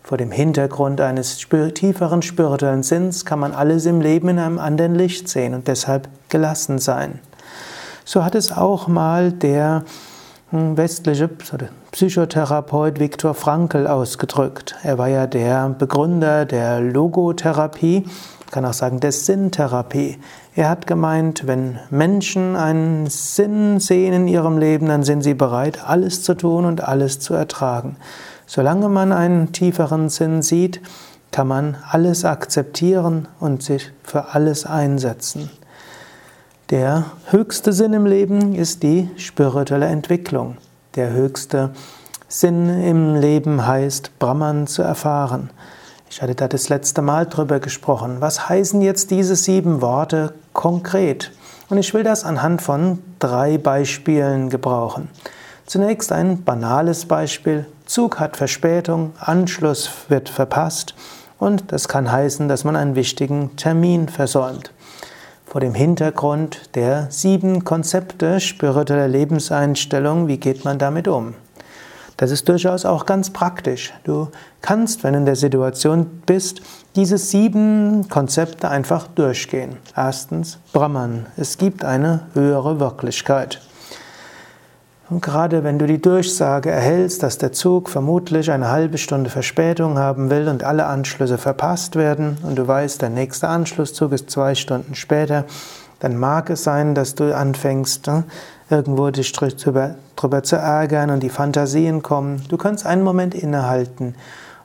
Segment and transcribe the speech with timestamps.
[0.08, 4.94] Vor dem Hintergrund eines tieferen spirituellen Sinns kann man alles im Leben in einem anderen
[4.94, 7.18] Licht sehen und deshalb gelassen sein.
[8.06, 9.84] So hat es auch mal der
[10.48, 11.28] hm, westliche
[11.92, 14.76] Psychotherapeut Viktor Frankl ausgedrückt.
[14.82, 18.06] Er war ja der Begründer der Logotherapie,
[18.50, 20.16] kann auch sagen der Sinntherapie.
[20.56, 25.86] Er hat gemeint, wenn Menschen einen Sinn sehen in ihrem Leben, dann sind sie bereit,
[25.86, 27.98] alles zu tun und alles zu ertragen.
[28.50, 30.80] Solange man einen tieferen Sinn sieht,
[31.30, 35.50] kann man alles akzeptieren und sich für alles einsetzen.
[36.70, 40.56] Der höchste Sinn im Leben ist die spirituelle Entwicklung.
[40.94, 41.72] Der höchste
[42.26, 45.50] Sinn im Leben heißt, Brahman zu erfahren.
[46.08, 48.16] Ich hatte da das letzte Mal drüber gesprochen.
[48.20, 51.32] Was heißen jetzt diese sieben Worte konkret?
[51.68, 55.10] Und ich will das anhand von drei Beispielen gebrauchen.
[55.66, 57.66] Zunächst ein banales Beispiel.
[57.88, 60.94] Zug hat Verspätung, Anschluss wird verpasst
[61.38, 64.72] und das kann heißen, dass man einen wichtigen Termin versäumt.
[65.46, 71.32] Vor dem Hintergrund der sieben Konzepte spiritueller Lebenseinstellung, wie geht man damit um?
[72.18, 73.94] Das ist durchaus auch ganz praktisch.
[74.04, 74.28] Du
[74.60, 76.60] kannst, wenn du in der Situation bist,
[76.94, 79.78] diese sieben Konzepte einfach durchgehen.
[79.96, 81.24] Erstens, Brahman.
[81.38, 83.62] Es gibt eine höhere Wirklichkeit.
[85.10, 89.98] Und gerade wenn du die Durchsage erhältst, dass der Zug vermutlich eine halbe Stunde Verspätung
[89.98, 94.54] haben will und alle Anschlüsse verpasst werden und du weißt, der nächste Anschlusszug ist zwei
[94.54, 95.46] Stunden später,
[96.00, 98.24] dann mag es sein, dass du anfängst, ne,
[98.68, 102.44] irgendwo dich drüber, drüber zu ärgern und die Fantasien kommen.
[102.50, 104.14] Du kannst einen Moment innehalten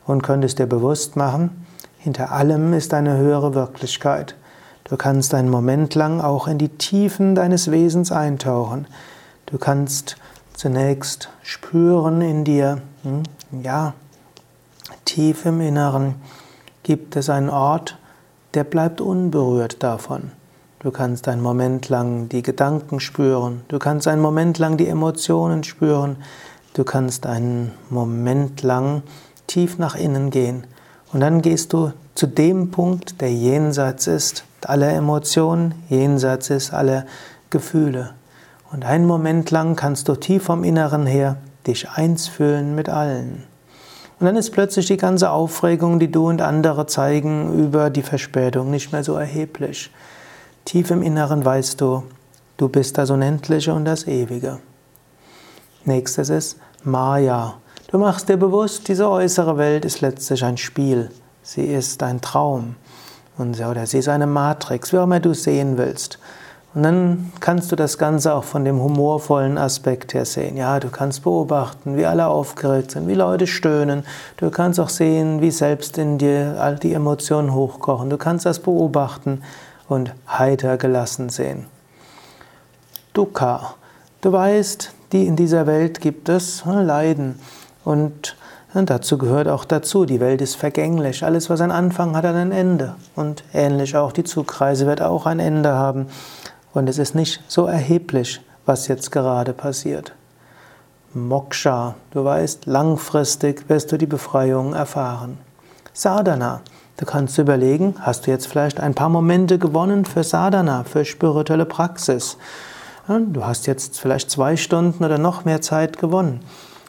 [0.06, 1.66] und könntest dir bewusst machen,
[2.00, 4.36] hinter allem ist eine höhere Wirklichkeit.
[4.84, 8.88] Du kannst einen Moment lang auch in die Tiefen deines Wesens eintauchen.
[9.46, 10.18] Du kannst
[10.54, 13.24] zunächst spüren in dir, hm,
[13.62, 13.94] ja,
[15.06, 16.16] tief im Inneren
[16.84, 17.98] gibt es einen Ort,
[18.54, 20.32] der bleibt unberührt davon.
[20.80, 25.64] Du kannst einen Moment lang die Gedanken spüren, du kannst einen Moment lang die Emotionen
[25.64, 26.18] spüren,
[26.74, 29.02] du kannst einen Moment lang
[29.48, 30.66] tief nach innen gehen
[31.14, 37.06] und dann gehst du zu dem Punkt, der jenseits ist, aller Emotionen, jenseits ist aller
[37.50, 38.14] Gefühle.
[38.74, 43.44] Und einen Moment lang kannst du tief vom Inneren her dich eins fühlen mit allen.
[44.20, 48.72] Und dann ist plötzlich die ganze Aufregung, die du und andere zeigen über die Verspätung,
[48.72, 49.92] nicht mehr so erheblich.
[50.66, 52.04] Tief im Inneren weißt du,
[52.58, 54.60] du bist das Unendliche und das Ewige.
[55.86, 57.56] Nächstes ist Maya.
[57.92, 61.12] Du machst dir bewusst, diese äußere Welt ist letztlich ein Spiel.
[61.44, 62.76] Sie ist ein Traum.
[63.38, 66.18] oder sie ist eine Matrix, wie auch immer du sehen willst.
[66.76, 70.58] Und dann kannst du das Ganze auch von dem humorvollen Aspekt her sehen.
[70.58, 74.04] Ja, du kannst beobachten, wie alle aufgeregt sind, wie Leute stöhnen.
[74.38, 78.10] Du kannst auch sehen, wie selbst in dir all die Emotionen hochkochen.
[78.10, 79.44] Du kannst das beobachten
[79.88, 81.68] und heiter gelassen sehen.
[83.14, 83.76] Dukkha.
[84.22, 87.38] Du weißt, die in dieser Welt gibt es Leiden
[87.84, 88.36] und
[88.74, 91.24] dazu gehört auch dazu, die Welt ist vergänglich.
[91.24, 92.96] Alles, was einen Anfang hat, hat ein Ende.
[93.16, 96.08] Und ähnlich auch die Zugreise wird auch ein Ende haben.
[96.74, 100.14] Und es ist nicht so erheblich, was jetzt gerade passiert.
[101.14, 105.38] Moksha, du weißt, langfristig wirst du die Befreiung erfahren.
[105.94, 106.62] Sadhana,
[106.98, 111.66] du kannst überlegen, hast du jetzt vielleicht ein paar Momente gewonnen für Sadhana, für spirituelle
[111.66, 112.38] Praxis.
[113.08, 116.40] Du hast jetzt vielleicht zwei Stunden oder noch mehr Zeit gewonnen.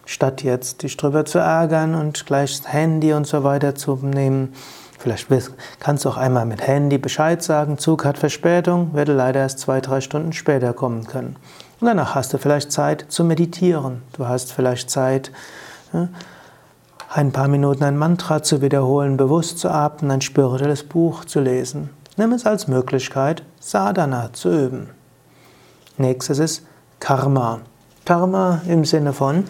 [0.07, 4.55] Statt jetzt dich drüber zu ärgern und gleich das Handy und so weiter zu nehmen,
[5.05, 5.29] Vielleicht
[5.81, 9.83] kannst du auch einmal mit Handy Bescheid sagen, Zug hat Verspätung, werde leider erst zwei,
[9.83, 11.37] drei Stunden später kommen können.
[11.79, 14.01] Und danach hast du vielleicht Zeit zu meditieren.
[14.17, 15.31] Du hast vielleicht Zeit,
[17.11, 21.91] ein paar Minuten ein Mantra zu wiederholen, bewusst zu atmen, ein spirituelles Buch zu lesen.
[22.17, 24.89] Nimm es als Möglichkeit, Sadhana zu üben.
[25.99, 26.63] Nächstes ist
[26.99, 27.61] Karma.
[28.07, 29.45] Karma im Sinne von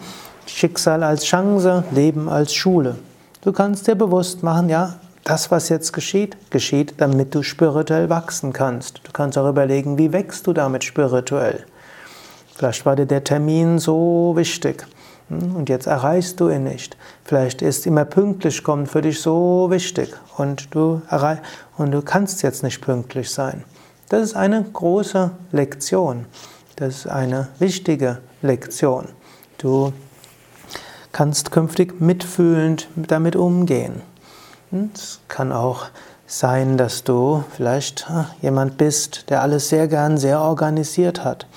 [0.47, 2.97] Schicksal als Chance, Leben als Schule.
[3.39, 8.53] Du kannst dir bewusst machen, ja, das, was jetzt geschieht, geschieht, damit du spirituell wachsen
[8.53, 9.01] kannst.
[9.03, 11.65] Du kannst auch überlegen, wie wächst du damit spirituell.
[12.55, 14.85] Vielleicht war dir der Termin so wichtig
[15.29, 16.95] hm, und jetzt erreichst du ihn nicht.
[17.23, 21.01] Vielleicht ist immer pünktlich kommen für dich so wichtig und du,
[21.77, 23.63] und du kannst jetzt nicht pünktlich sein.
[24.09, 26.25] Das ist eine große Lektion.
[26.75, 29.07] Das ist eine wichtige Lektion.
[29.57, 29.91] Du
[31.11, 34.03] kannst künftig mitfühlend damit umgehen.
[34.93, 35.85] Es kann auch
[36.27, 41.47] sein, dass du vielleicht ah, jemand bist, der alles sehr gern sehr organisiert hat.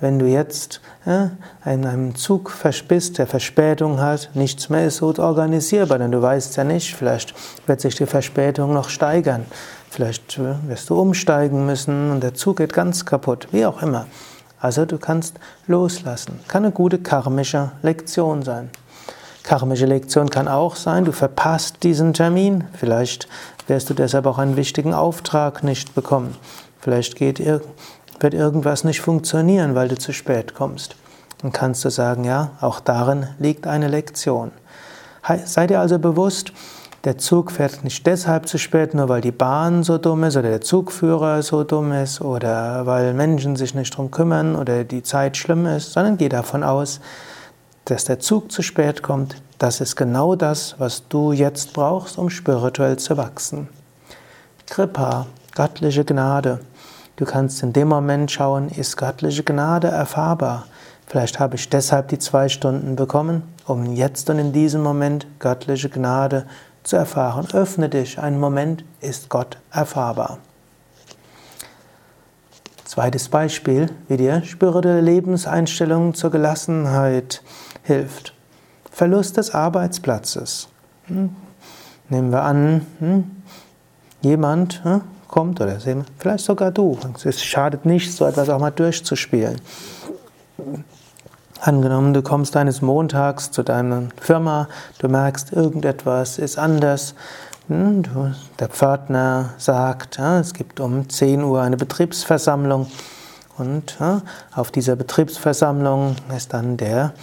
[0.00, 2.52] Wenn du jetzt in einem Zug
[2.88, 7.34] bist, der Verspätung hat, nichts mehr ist so organisierbar, denn du weißt ja nicht, vielleicht
[7.66, 9.44] wird sich die Verspätung noch steigern.
[9.90, 14.06] Vielleicht äh, wirst du umsteigen müssen und der Zug geht ganz kaputt, wie auch immer.
[14.58, 16.40] Also du kannst loslassen.
[16.48, 18.70] Kann eine gute karmische Lektion sein.
[19.44, 22.64] Karmische Lektion kann auch sein, du verpasst diesen Termin.
[22.72, 23.28] Vielleicht
[23.66, 26.34] wirst du deshalb auch einen wichtigen Auftrag nicht bekommen.
[26.80, 30.96] Vielleicht geht, wird irgendwas nicht funktionieren, weil du zu spät kommst.
[31.42, 34.50] Dann kannst du sagen, ja, auch darin liegt eine Lektion.
[35.44, 36.52] Sei dir also bewusst,
[37.04, 40.48] der Zug fährt nicht deshalb zu spät, nur weil die Bahn so dumm ist oder
[40.48, 45.36] der Zugführer so dumm ist oder weil Menschen sich nicht drum kümmern oder die Zeit
[45.36, 47.00] schlimm ist, sondern geh davon aus,
[47.84, 52.30] dass der Zug zu spät kommt, das ist genau das, was du jetzt brauchst, um
[52.30, 53.68] spirituell zu wachsen.
[54.66, 56.60] Kripa, göttliche Gnade.
[57.16, 60.66] Du kannst in dem Moment schauen, ist göttliche Gnade erfahrbar?
[61.06, 65.90] Vielleicht habe ich deshalb die zwei Stunden bekommen, um jetzt und in diesem Moment göttliche
[65.90, 66.46] Gnade
[66.82, 67.46] zu erfahren.
[67.52, 70.38] Öffne dich, ein Moment ist Gott erfahrbar.
[72.84, 77.42] Zweites Beispiel, wie dir spirituelle Lebenseinstellung zur Gelassenheit
[77.84, 78.34] hilft.
[78.90, 80.68] Verlust des Arbeitsplatzes.
[81.06, 81.36] Hm?
[82.08, 83.30] Nehmen wir an, hm?
[84.20, 85.78] jemand hm, kommt oder
[86.18, 86.98] vielleicht sogar du.
[87.24, 89.60] Es schadet nicht, so etwas auch mal durchzuspielen.
[91.60, 97.14] Angenommen, du kommst eines Montags zu deiner Firma, du merkst, irgendetwas ist anders.
[97.68, 102.86] Der Pförtner sagt, es gibt um 10 Uhr eine Betriebsversammlung
[103.56, 103.96] und
[104.54, 107.14] auf dieser Betriebsversammlung ist dann der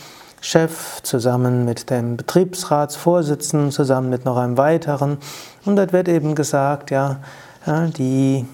[0.41, 5.19] Chef zusammen mit dem Betriebsratsvorsitzenden, zusammen mit noch einem weiteren.
[5.65, 7.19] Und dort wird eben gesagt, ja,
[7.65, 8.45] die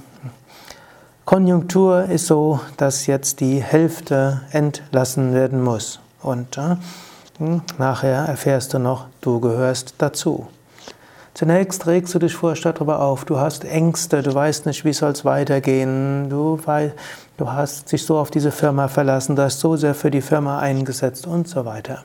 [1.24, 6.00] Konjunktur ist so, dass jetzt die Hälfte entlassen werden muss.
[6.22, 6.58] Und
[7.38, 10.48] hm, nachher erfährst du noch, du gehörst dazu.
[11.34, 15.12] Zunächst regst du dich furchtbar darüber auf, du hast Ängste, du weißt nicht, wie soll
[15.12, 16.60] es weitergehen, du,
[17.38, 20.60] du hast dich so auf diese Firma verlassen, du hast so sehr für die Firma
[20.60, 22.04] eingesetzt und so weiter.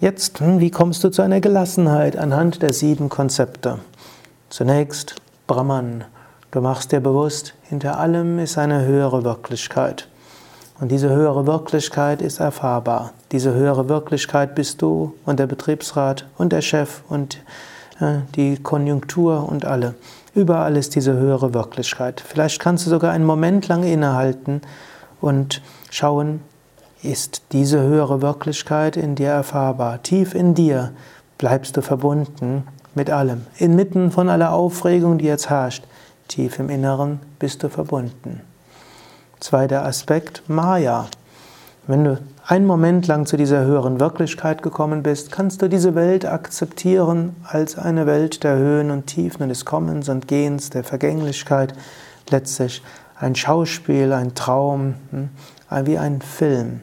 [0.00, 3.78] Jetzt, hm, wie kommst du zu einer Gelassenheit anhand der sieben Konzepte?
[4.50, 5.16] Zunächst
[5.46, 6.04] Brahman.
[6.50, 10.08] Du machst dir bewusst, hinter allem ist eine höhere Wirklichkeit.
[10.80, 13.12] Und diese höhere Wirklichkeit ist erfahrbar.
[13.30, 17.38] Diese höhere Wirklichkeit bist du und der Betriebsrat und der Chef und
[18.34, 19.94] die Konjunktur und alle.
[20.34, 22.22] Überall ist diese höhere Wirklichkeit.
[22.26, 24.62] Vielleicht kannst du sogar einen Moment lang innehalten
[25.20, 26.40] und schauen,
[27.02, 30.02] ist diese höhere Wirklichkeit in dir erfahrbar?
[30.02, 30.92] Tief in dir
[31.36, 32.64] bleibst du verbunden
[32.94, 33.46] mit allem.
[33.58, 35.84] Inmitten von aller Aufregung, die jetzt herrscht,
[36.28, 38.40] tief im Inneren bist du verbunden.
[39.40, 41.08] Zweiter Aspekt, Maya.
[41.86, 42.18] Wenn du
[42.52, 47.78] einen Moment lang zu dieser höheren Wirklichkeit gekommen bist, kannst du diese Welt akzeptieren als
[47.78, 51.72] eine Welt der Höhen und Tiefen und des Kommens und Gehens, der Vergänglichkeit,
[52.28, 52.82] letztlich
[53.16, 55.30] ein Schauspiel, ein Traum, hm,
[55.86, 56.82] wie ein Film.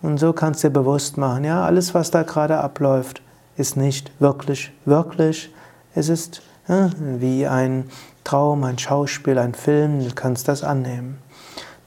[0.00, 3.20] Und so kannst du dir bewusst machen, ja, alles, was da gerade abläuft,
[3.58, 5.52] ist nicht wirklich, wirklich.
[5.94, 7.90] Es ist ja, wie ein
[8.24, 11.18] Traum, ein Schauspiel, ein Film, du kannst das annehmen.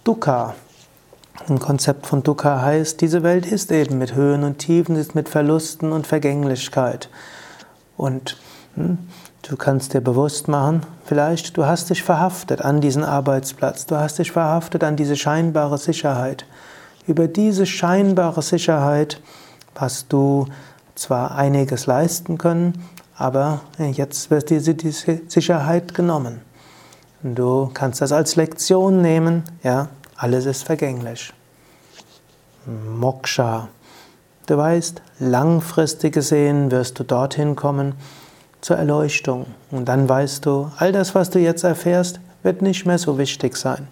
[0.03, 0.53] Dukkha.
[1.50, 5.27] Ein Konzept von Dukkha heißt, diese Welt ist eben mit Höhen und Tiefen, ist mit
[5.27, 7.10] Verlusten und Vergänglichkeit.
[7.98, 8.38] Und
[8.75, 9.00] hm,
[9.41, 14.19] du kannst dir bewusst machen, vielleicht du hast dich verhaftet an diesen Arbeitsplatz, du hast
[14.19, 16.45] dich verhaftet an diese scheinbare Sicherheit.
[17.07, 19.19] Über diese scheinbare Sicherheit
[19.75, 20.45] hast du
[20.95, 22.86] zwar einiges leisten können,
[23.17, 26.41] aber jetzt wird dir die Sicherheit genommen.
[27.24, 29.89] Du kannst das als Lektion nehmen, ja,
[30.22, 31.34] alles ist vergänglich.
[32.68, 33.70] Moksha.
[34.46, 37.96] Du weißt, langfristig gesehen wirst du dorthin kommen
[38.62, 39.48] zur Erleuchtung.
[39.72, 43.58] Und dann weißt du, all das, was du jetzt erfährst, wird nicht mehr so wichtig
[43.58, 43.88] sein.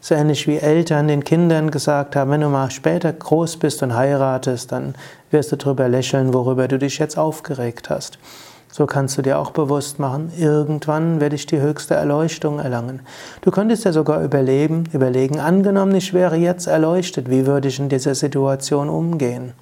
[0.00, 3.94] So ähnlich wie Eltern den Kindern gesagt haben, wenn du mal später groß bist und
[3.94, 4.94] heiratest, dann
[5.30, 8.18] wirst du drüber lächeln, worüber du dich jetzt aufgeregt hast.
[8.70, 13.00] So kannst du dir auch bewusst machen, irgendwann werde ich die höchste Erleuchtung erlangen.
[13.40, 17.88] Du könntest ja sogar überleben, überlegen, angenommen, ich wäre jetzt erleuchtet, wie würde ich in
[17.88, 19.52] dieser Situation umgehen?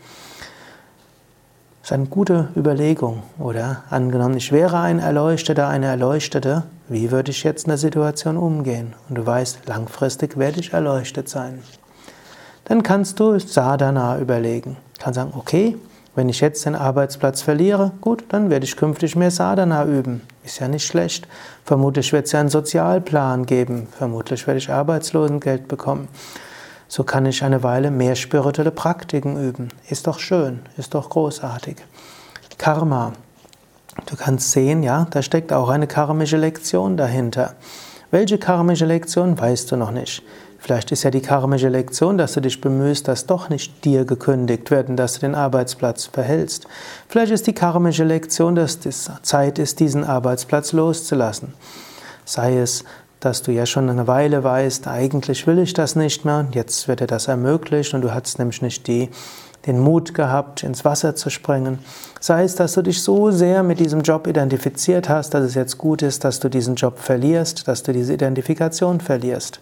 [1.83, 3.83] Das ist eine gute Überlegung, oder?
[3.91, 8.95] Angenommen, ich wäre ein Erleuchteter, eine Erleuchtete, wie würde ich jetzt in der Situation umgehen?
[9.09, 11.61] Und du weißt, langfristig werde ich erleuchtet sein.
[12.67, 14.77] Dann kannst du Sadhana überlegen.
[14.97, 15.77] Du kannst sagen, okay,
[16.15, 20.21] wenn ich jetzt den Arbeitsplatz verliere, gut, dann werde ich künftig mehr Sadhana üben.
[20.45, 21.27] Ist ja nicht schlecht.
[21.65, 23.89] Vermutlich wird es ja einen Sozialplan geben.
[23.97, 26.09] Vermutlich werde ich Arbeitslosengeld bekommen.
[26.87, 29.69] So kann ich eine Weile mehr spirituelle Praktiken üben.
[29.89, 31.77] Ist doch schön, ist doch großartig.
[32.59, 33.15] Karma.
[34.07, 37.55] Du kannst sehen, ja, da steckt auch eine karmische Lektion dahinter.
[38.11, 40.23] Welche karmische Lektion weißt du noch nicht?
[40.63, 44.71] Vielleicht ist ja die karmische Lektion, dass du dich bemühst, dass doch nicht dir gekündigt
[44.71, 46.69] wird und dass du den Arbeitsplatz behältst.
[47.09, 51.55] Vielleicht ist die karmische Lektion, dass es Zeit ist, diesen Arbeitsplatz loszulassen.
[52.25, 52.85] Sei es
[53.19, 56.99] dass du ja schon eine Weile weißt, eigentlich will ich das nicht mehr, jetzt wird
[56.99, 59.11] dir das ermöglicht und du hast nämlich nicht die,
[59.65, 61.79] den Mut gehabt, ins Wasser zu springen.
[62.19, 65.79] Sei es, dass du dich so sehr mit diesem Job identifiziert hast, dass es jetzt
[65.79, 69.61] gut ist, dass du diesen Job verlierst, dass du diese Identifikation verlierst.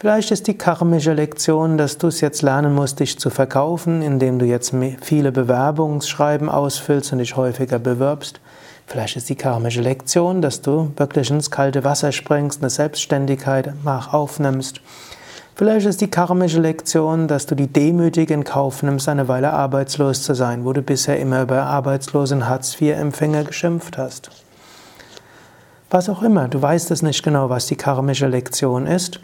[0.00, 4.38] Vielleicht ist die karmische Lektion, dass du es jetzt lernen musst, dich zu verkaufen, indem
[4.38, 8.40] du jetzt viele Bewerbungsschreiben ausfüllst und dich häufiger bewirbst.
[8.86, 14.80] Vielleicht ist die karmische Lektion, dass du wirklich ins kalte Wasser springst, eine Selbstständigkeit aufnimmst.
[15.54, 20.22] Vielleicht ist die karmische Lektion, dass du die demütig in Kauf nimmst, eine Weile arbeitslos
[20.22, 24.30] zu sein, wo du bisher immer über arbeitslosen Hartz-IV-Empfänger geschimpft hast.
[25.90, 29.20] Was auch immer, du weißt es nicht genau, was die karmische Lektion ist,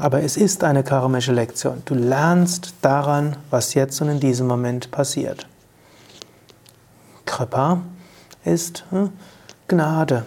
[0.00, 1.82] aber es ist eine karmische Lektion.
[1.84, 5.46] Du lernst daran, was jetzt und in diesem Moment passiert.
[7.24, 7.80] Kripa
[8.44, 9.10] ist hm,
[9.68, 10.24] Gnade.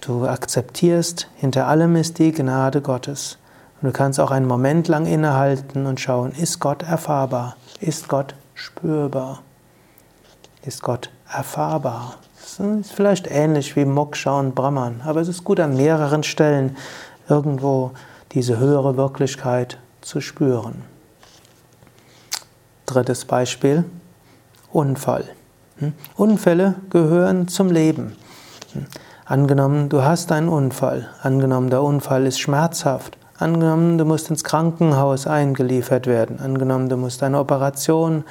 [0.00, 3.38] Du akzeptierst, hinter allem ist die Gnade Gottes.
[3.80, 7.56] Und du kannst auch einen Moment lang innehalten und schauen, ist Gott erfahrbar?
[7.80, 9.42] Ist Gott spürbar?
[10.64, 12.16] Ist Gott erfahrbar?
[12.34, 16.76] Das ist vielleicht ähnlich wie Moksha und Brahman, aber es ist gut an mehreren Stellen
[17.28, 17.92] irgendwo
[18.36, 20.82] diese höhere Wirklichkeit zu spüren.
[22.84, 23.84] Drittes Beispiel,
[24.70, 25.24] Unfall.
[25.78, 25.94] Hm?
[26.16, 28.14] Unfälle gehören zum Leben.
[28.74, 28.84] Hm?
[29.24, 31.08] Angenommen, du hast einen Unfall.
[31.22, 33.16] Angenommen, der Unfall ist schmerzhaft.
[33.38, 36.38] Angenommen, du musst ins Krankenhaus eingeliefert werden.
[36.38, 38.24] Angenommen, du musst eine Operation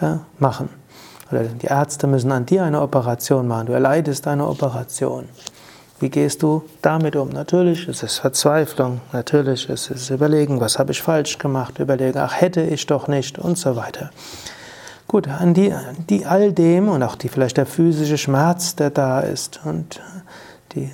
[0.00, 0.70] äh, machen.
[1.30, 3.66] Oder die Ärzte müssen an dir eine Operation machen.
[3.66, 5.28] Du erleidest eine Operation.
[6.00, 7.28] Wie gehst du damit um?
[7.28, 9.02] Natürlich ist es Verzweiflung.
[9.12, 11.78] Natürlich ist es Überlegen, was habe ich falsch gemacht?
[11.78, 14.10] Überlegen, ach, hätte ich doch nicht und so weiter.
[15.06, 15.74] Gut, an die,
[16.08, 20.00] die all dem und auch die vielleicht der physische Schmerz, der da ist und
[20.74, 20.90] die,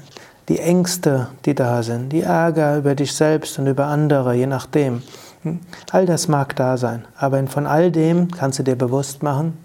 [0.48, 5.02] die Ängste, die da sind, die Ärger über dich selbst und über andere, je nachdem.
[5.42, 5.60] Hm,
[5.92, 9.56] all das mag da sein, aber von all dem kannst du dir bewusst machen,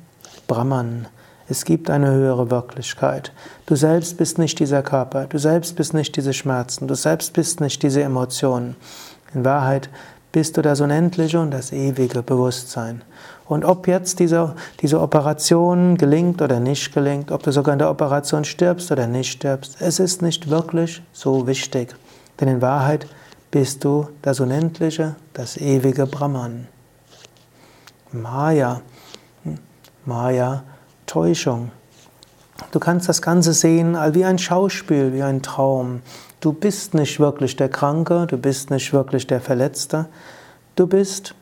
[0.47, 1.07] Brahman.
[1.51, 3.33] Es gibt eine höhere Wirklichkeit.
[3.65, 7.59] Du selbst bist nicht dieser Körper, du selbst bist nicht diese Schmerzen, du selbst bist
[7.59, 8.77] nicht diese Emotionen.
[9.33, 9.89] In Wahrheit
[10.31, 13.01] bist du das Unendliche und das ewige Bewusstsein.
[13.49, 17.91] Und ob jetzt diese, diese Operation gelingt oder nicht gelingt, ob du sogar in der
[17.91, 21.93] Operation stirbst oder nicht stirbst, es ist nicht wirklich so wichtig.
[22.39, 23.07] Denn in Wahrheit
[23.51, 26.69] bist du das Unendliche, das ewige Brahman.
[28.13, 28.79] Maya,
[30.05, 30.63] Maya,
[31.11, 31.71] Täuschung.
[32.71, 36.03] Du kannst das Ganze sehen wie ein Schauspiel, wie ein Traum.
[36.39, 40.07] Du bist nicht wirklich der Kranke, du bist nicht wirklich der Verletzte,
[40.77, 41.35] du bist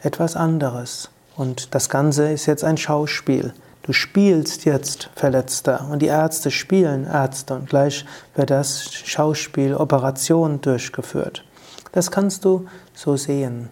[0.00, 1.10] etwas anderes.
[1.36, 3.52] Und das Ganze ist jetzt ein Schauspiel.
[3.82, 10.62] Du spielst jetzt Verletzter und die Ärzte spielen Ärzte und gleich wird das Schauspiel Operation
[10.62, 11.44] durchgeführt.
[11.92, 13.68] Das kannst du so sehen.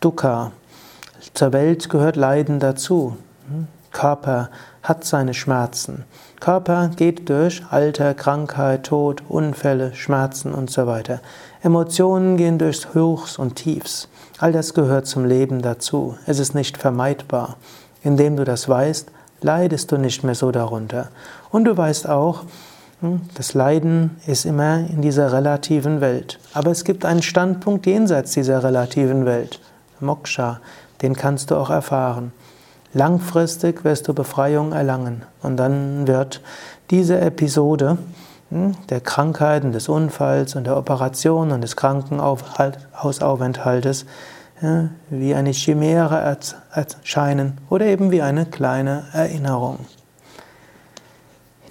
[0.00, 0.52] Dukkha.
[1.32, 3.16] Zur Welt gehört Leiden dazu.
[3.92, 4.50] Körper
[4.82, 6.04] hat seine Schmerzen.
[6.40, 11.20] Körper geht durch Alter, Krankheit, Tod, Unfälle, Schmerzen und so weiter.
[11.62, 14.08] Emotionen gehen durch Hochs und Tiefs.
[14.38, 16.16] All das gehört zum Leben dazu.
[16.26, 17.56] Es ist nicht vermeidbar.
[18.02, 19.08] Indem du das weißt,
[19.40, 21.08] leidest du nicht mehr so darunter.
[21.50, 22.42] Und du weißt auch,
[23.00, 26.40] hm, das Leiden ist immer in dieser relativen Welt.
[26.54, 29.60] Aber es gibt einen Standpunkt jenseits dieser relativen Welt.
[30.00, 30.60] Moksha,
[31.02, 32.32] den kannst du auch erfahren.
[32.94, 35.22] Langfristig wirst du Befreiung erlangen.
[35.42, 36.42] Und dann wird
[36.90, 37.98] diese Episode
[38.50, 44.04] hm, der Krankheiten, des Unfalls und der Operation und des Krankenhausaufenthaltes
[45.10, 46.38] wie eine Chimäre
[46.72, 49.80] erscheinen oder eben wie eine kleine Erinnerung.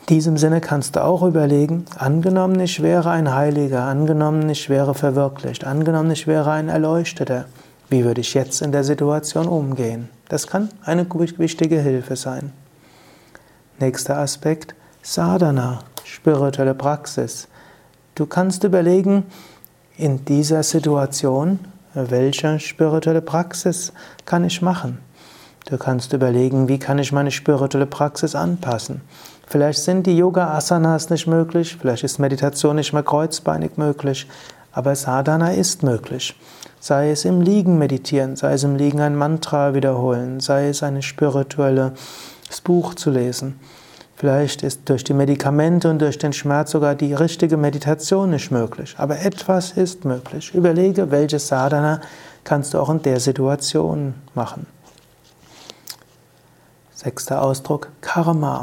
[0.01, 4.93] In diesem Sinne kannst du auch überlegen, angenommen ich wäre ein Heiliger, angenommen ich wäre
[4.93, 7.45] verwirklicht, angenommen ich wäre ein Erleuchteter,
[7.91, 10.09] wie würde ich jetzt in der Situation umgehen?
[10.29, 12.53] Das kann eine wichtige Hilfe sein.
[13.79, 17.49] Nächster Aspekt, Sadhana, spirituelle Praxis.
[18.15, 19.25] Du kannst überlegen,
[19.97, 21.59] in dieser Situation,
[21.93, 23.91] welche spirituelle Praxis
[24.25, 24.99] kann ich machen?
[25.65, 29.01] Du kannst überlegen, wie kann ich meine spirituelle Praxis anpassen?
[29.47, 34.29] Vielleicht sind die Yoga-Asanas nicht möglich, vielleicht ist Meditation nicht mehr kreuzbeinig möglich,
[34.71, 36.33] aber Sadhana ist möglich.
[36.83, 41.03] Sei es im Liegen meditieren, sei es im Liegen ein Mantra wiederholen, sei es ein
[41.03, 41.91] spirituelles
[42.63, 43.59] Buch zu lesen.
[44.15, 48.95] Vielleicht ist durch die Medikamente und durch den Schmerz sogar die richtige Meditation nicht möglich.
[48.97, 50.55] Aber etwas ist möglich.
[50.55, 52.01] Überlege, welches Sadhana
[52.43, 54.65] kannst du auch in der Situation machen.
[56.95, 58.61] Sechster Ausdruck, Karma.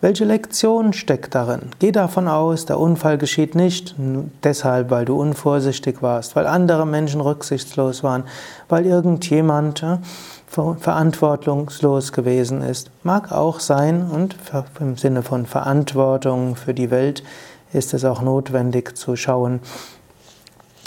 [0.00, 1.70] Welche Lektion steckt darin?
[1.80, 3.96] Geh davon aus, der Unfall geschieht nicht
[4.44, 8.22] deshalb, weil du unvorsichtig warst, weil andere Menschen rücksichtslos waren,
[8.68, 9.98] weil irgendjemand äh,
[10.46, 12.92] verantwortungslos gewesen ist.
[13.02, 14.36] Mag auch sein und
[14.78, 17.24] im Sinne von Verantwortung für die Welt
[17.72, 19.58] ist es auch notwendig zu schauen,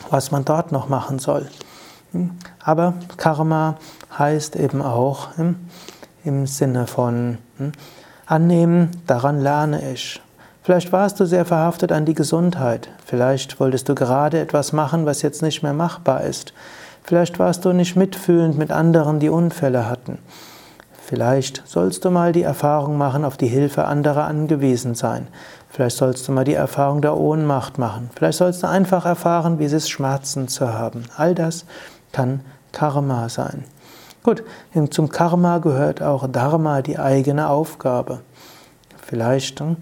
[0.10, 1.50] was man dort noch machen soll.
[2.64, 3.76] Aber Karma
[4.18, 5.58] heißt eben auch im,
[6.24, 7.74] im Sinne von hm,
[8.32, 10.22] Annehmen, daran lerne ich.
[10.64, 12.88] Vielleicht warst du sehr verhaftet an die Gesundheit.
[13.06, 16.54] Vielleicht wolltest du gerade etwas machen, was jetzt nicht mehr machbar ist.
[17.04, 20.18] Vielleicht warst du nicht mitfühlend mit anderen, die Unfälle hatten.
[21.04, 25.28] Vielleicht sollst du mal die Erfahrung machen, auf die Hilfe anderer angewiesen sein.
[25.68, 28.10] Vielleicht sollst du mal die Erfahrung der Ohnmacht machen.
[28.16, 31.04] Vielleicht sollst du einfach erfahren, wie es ist, Schmerzen zu haben.
[31.18, 31.66] All das
[32.14, 32.40] kann
[32.72, 33.66] Karma sein.
[34.24, 34.44] Gut,
[34.92, 38.22] zum Karma gehört auch Dharma, die eigene Aufgabe.
[39.02, 39.78] Vielleicht hm,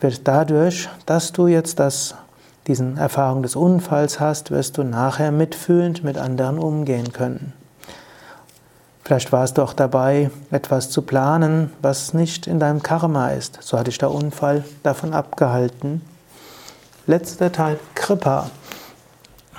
[0.00, 2.14] wird dadurch, dass du jetzt das,
[2.66, 7.54] diesen Erfahrung des Unfalls hast, wirst du nachher mitfühlend mit anderen umgehen können.
[9.04, 13.58] Vielleicht warst du auch dabei, etwas zu planen, was nicht in deinem Karma ist.
[13.62, 16.02] So hat dich der Unfall davon abgehalten.
[17.06, 18.50] Letzter Teil, Kripa.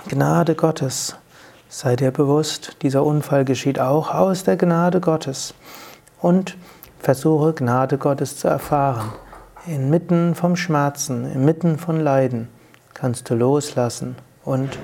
[0.07, 1.15] Gnade Gottes.
[1.71, 5.53] Sei dir bewusst, dieser Unfall geschieht auch aus der Gnade Gottes.
[6.19, 6.57] Und
[6.97, 9.11] versuche Gnade Gottes zu erfahren.
[9.67, 12.49] Inmitten vom Schmerzen, inmitten von Leiden
[12.95, 14.79] kannst du loslassen und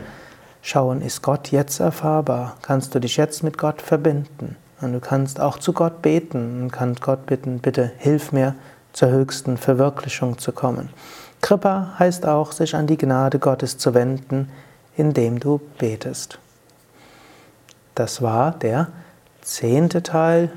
[0.61, 2.55] schauen, ist Gott jetzt erfahrbar?
[2.61, 4.55] Kannst du dich jetzt mit Gott verbinden?
[4.79, 8.53] Und du kannst auch zu Gott beten und kannst Gott bitten, bitte hilf mir
[8.93, 10.89] zur höchsten Verwirklichung zu kommen.
[11.41, 14.49] Kripa heißt auch, sich an die Gnade Gottes zu wenden,
[14.95, 16.37] indem du betest.
[17.95, 18.89] Das war der
[19.41, 20.51] zehnte Teil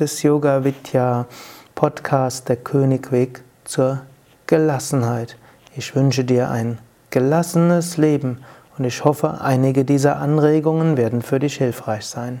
[0.00, 1.26] des Yoga Vidya
[1.74, 4.00] Podcast Der Königweg zur
[4.46, 5.36] Gelassenheit.
[5.76, 6.78] Ich wünsche dir ein
[7.10, 8.42] gelassenes Leben
[8.78, 12.40] und ich hoffe, einige dieser Anregungen werden für dich hilfreich sein.